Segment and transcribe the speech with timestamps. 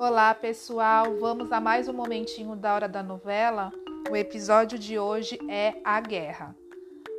[0.00, 1.18] Olá, pessoal.
[1.18, 3.70] Vamos a mais um momentinho da hora da novela.
[4.10, 6.56] O episódio de hoje é A Guerra.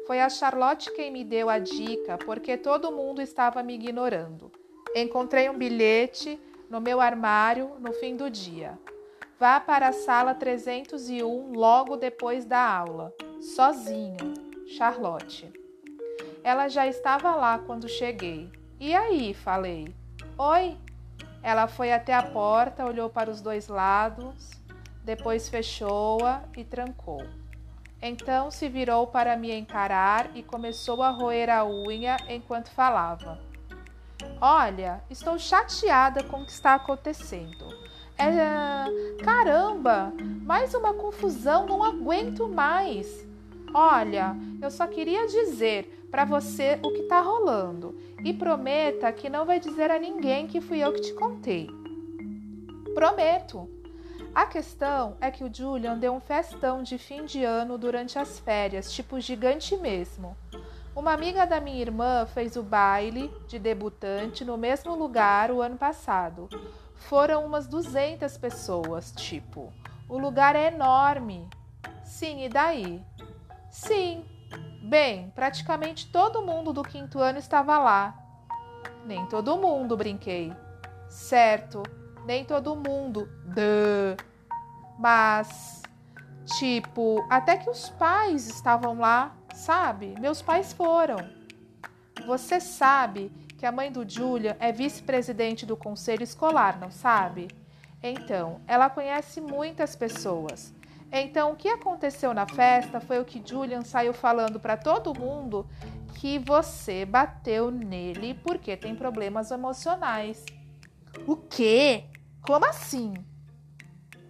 [0.07, 4.51] Foi a Charlotte quem me deu a dica porque todo mundo estava me ignorando.
[4.95, 6.39] Encontrei um bilhete
[6.71, 8.79] no meu armário no fim do dia.
[9.39, 14.33] Vá para a sala 301 logo depois da aula, sozinho.
[14.65, 15.53] Charlotte.
[16.43, 18.49] Ela já estava lá quando cheguei.
[18.79, 19.35] E aí?
[19.35, 19.93] falei.
[20.35, 20.75] Oi?
[21.43, 24.51] Ela foi até a porta, olhou para os dois lados,
[25.03, 27.25] depois fechou-a e trancou.
[28.01, 33.39] Então se virou para me encarar e começou a roer a unha enquanto falava.
[34.39, 37.65] Olha, estou chateada com o que está acontecendo.
[38.17, 43.27] É, caramba, mais uma confusão, não aguento mais.
[43.73, 49.45] Olha, eu só queria dizer para você o que está rolando e prometa que não
[49.45, 51.69] vai dizer a ninguém que fui eu que te contei.
[52.93, 53.69] Prometo.
[54.35, 58.39] A questão é que o Julian deu um festão de fim de ano durante as
[58.39, 60.37] férias, tipo gigante mesmo.
[60.93, 65.77] Uma amiga da minha irmã fez o baile de debutante no mesmo lugar o ano
[65.77, 66.49] passado.
[66.95, 69.71] Foram umas 200 pessoas, tipo.
[70.07, 71.47] O lugar é enorme.
[72.03, 73.01] Sim, e daí?
[73.69, 74.25] Sim.
[74.91, 78.13] Bem, praticamente todo mundo do quinto ano estava lá.
[79.05, 80.53] Nem todo mundo, brinquei.
[81.07, 81.81] Certo,
[82.25, 83.29] nem todo mundo.
[83.45, 84.21] Duh.
[84.99, 85.81] Mas,
[86.57, 90.13] tipo, até que os pais estavam lá, sabe?
[90.19, 91.19] Meus pais foram.
[92.27, 97.47] Você sabe que a mãe do Julia é vice-presidente do conselho escolar, não sabe?
[98.03, 100.73] Então, ela conhece muitas pessoas.
[101.11, 105.67] Então, o que aconteceu na festa foi o que Julian saiu falando para todo mundo
[106.19, 110.45] que você bateu nele porque tem problemas emocionais.
[111.27, 112.05] O quê?
[112.45, 113.13] Como assim?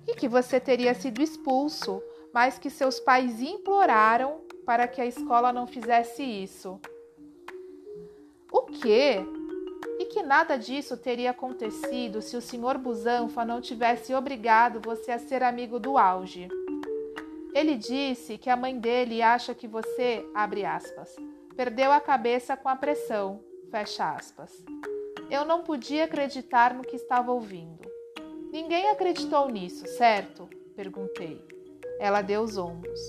[0.08, 2.02] E que você teria sido expulso,
[2.34, 6.80] mas que seus pais imploraram para que a escola não fizesse isso.
[8.52, 9.24] O quê?
[10.00, 15.20] E que nada disso teria acontecido se o senhor Busanfa não tivesse obrigado você a
[15.20, 16.50] ser amigo do auge.
[17.54, 21.16] Ele disse que a mãe dele acha que você, abre aspas,
[21.56, 24.64] perdeu a cabeça com a pressão, fecha aspas.
[25.30, 27.82] Eu não podia acreditar no que estava ouvindo.
[28.52, 30.50] Ninguém acreditou nisso, certo?
[30.76, 31.46] perguntei.
[32.00, 33.00] Ela deu os ombros.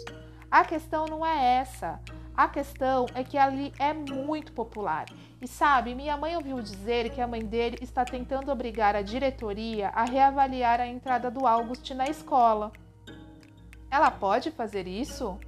[0.50, 2.00] A questão não é essa.
[2.36, 5.06] A questão é que ali é muito popular.
[5.40, 9.88] E sabe, minha mãe ouviu dizer que a mãe dele está tentando obrigar a diretoria
[9.90, 12.72] a reavaliar a entrada do August na escola.
[13.92, 15.38] Ela pode fazer isso?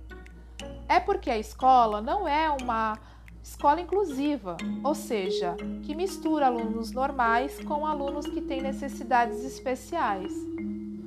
[0.87, 2.99] É porque a escola não é uma
[3.43, 10.31] escola inclusiva, ou seja, que mistura alunos normais com alunos que têm necessidades especiais.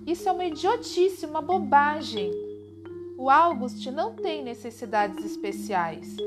[0.07, 2.31] Isso é uma idiotice, uma bobagem.
[3.15, 6.17] O August não tem necessidades especiais.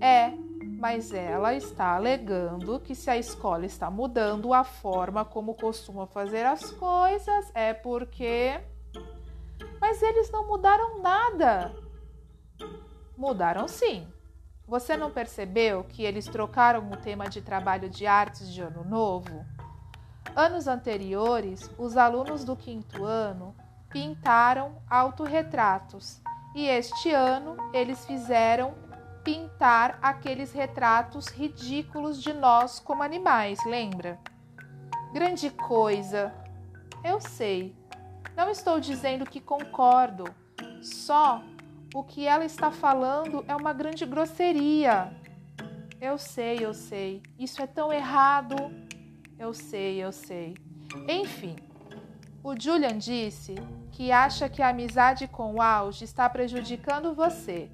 [0.00, 0.30] É,
[0.78, 6.46] mas ela está alegando que se a escola está mudando a forma como costuma fazer
[6.46, 8.60] as coisas, é porque
[9.86, 11.72] mas eles não mudaram nada.
[13.16, 14.12] Mudaram sim.
[14.66, 19.46] Você não percebeu que eles trocaram o tema de trabalho de artes de ano novo?
[20.34, 23.54] Anos anteriores, os alunos do quinto ano
[23.88, 26.20] pintaram autorretratos
[26.52, 28.74] e este ano eles fizeram
[29.22, 34.18] pintar aqueles retratos ridículos de nós como animais, lembra?
[35.12, 36.34] Grande coisa!
[37.04, 37.72] Eu sei,
[38.34, 40.24] não estou dizendo que concordo,
[40.82, 41.42] só
[41.94, 45.12] o que ela está falando é uma grande grosseria.
[46.00, 47.22] Eu sei, eu sei.
[47.38, 48.56] Isso é tão errado.
[49.38, 50.54] Eu sei, eu sei.
[51.08, 51.56] Enfim,
[52.42, 53.54] o Julian disse
[53.92, 57.70] que acha que a amizade com o auge está prejudicando você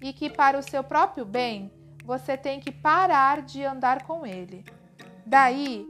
[0.00, 1.72] e que, para o seu próprio bem,
[2.04, 4.64] você tem que parar de andar com ele.
[5.26, 5.86] Daí,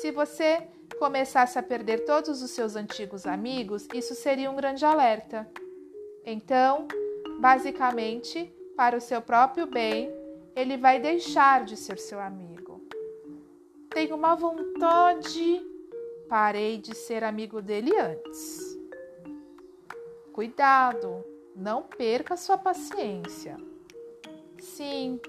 [0.00, 5.48] se você começasse a perder todos os seus antigos amigos, isso seria um grande alerta.
[6.24, 6.86] Então,
[7.40, 10.10] basicamente, para o seu próprio bem,
[10.54, 12.80] ele vai deixar de ser seu amigo.
[13.90, 15.64] Tenho uma vontade,
[16.28, 18.78] parei de ser amigo dele antes.
[20.32, 21.24] Cuidado,
[21.54, 23.56] não perca sua paciência.
[24.58, 25.20] Sim,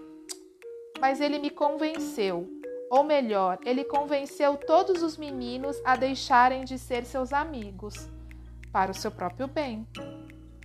[1.00, 2.48] mas ele me convenceu
[2.94, 8.08] ou melhor, ele convenceu todos os meninos a deixarem de ser seus amigos,
[8.72, 9.88] para o seu próprio bem.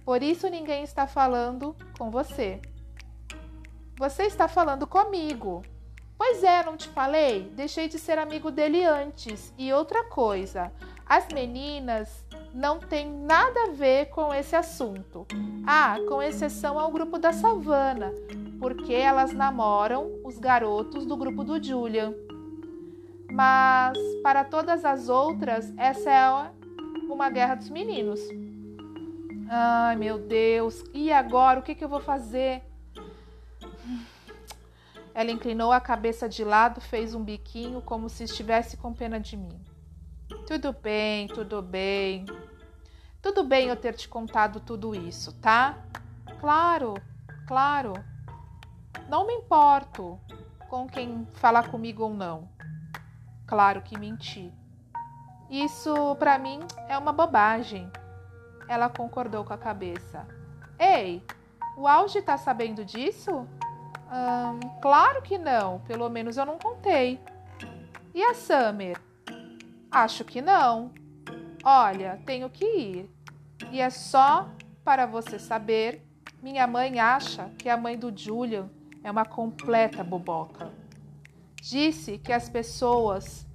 [0.05, 2.61] Por isso ninguém está falando com você.
[3.99, 5.63] Você está falando comigo.
[6.19, 7.51] Pois é, não te falei?
[7.57, 9.55] Deixei de ser amigo dele antes.
[9.57, 10.71] E outra coisa,
[11.07, 12.23] As meninas
[12.53, 15.27] não têm nada a ver com esse assunto.
[15.67, 18.13] Ah, com exceção ao grupo da savana,
[18.59, 22.15] porque elas namoram os garotos do grupo do Julian.
[23.31, 26.51] Mas para todas as outras, essa é
[27.09, 28.21] uma guerra dos meninos.
[29.49, 31.61] Ai, meu Deus, e agora?
[31.61, 32.63] O que, que eu vou fazer?
[35.15, 39.37] Ela inclinou a cabeça de lado, fez um biquinho como se estivesse com pena de
[39.37, 39.59] mim.
[40.47, 42.25] Tudo bem, tudo bem.
[43.21, 45.77] Tudo bem eu ter te contado tudo isso, tá?
[46.41, 46.95] Claro,
[47.47, 47.95] claro.
[49.09, 50.19] Não me importo
[50.69, 52.49] com quem falar comigo ou não.
[53.47, 54.53] Claro que menti.
[55.51, 57.91] Isso para mim é uma bobagem.
[58.69, 60.27] Ela concordou com a cabeça.
[60.79, 61.25] Ei,
[61.77, 63.47] o Auge tá sabendo disso?
[64.11, 67.21] Hum, claro que não, pelo menos eu não contei.
[68.15, 69.01] E a Summer?
[69.91, 70.93] Acho que não.
[71.65, 73.11] Olha, tenho que ir.
[73.71, 74.49] E é só
[74.85, 76.07] para você saber:
[76.43, 78.71] minha mãe acha que a mãe do Julian
[79.03, 80.73] é uma completa boboca.
[81.61, 83.47] Disse que as pessoas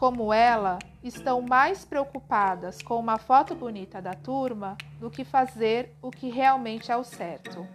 [0.00, 6.10] como ela estão mais preocupadas com uma foto bonita da turma do que fazer o
[6.10, 7.68] que realmente é o certo.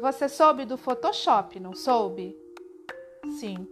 [0.00, 2.34] Você soube do Photoshop, não soube?
[3.38, 3.68] Sim,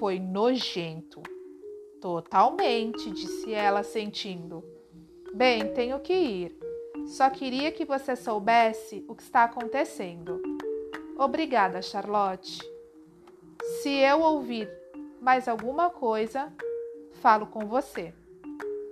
[0.00, 1.22] foi nojento.
[2.00, 4.64] Totalmente, disse ela, sentindo.
[5.32, 6.58] Bem, tenho que ir.
[7.06, 10.53] Só queria que você soubesse o que está acontecendo.
[11.16, 12.58] Obrigada, Charlotte.
[13.82, 14.68] Se eu ouvir
[15.20, 16.52] mais alguma coisa,
[17.12, 18.12] falo com você.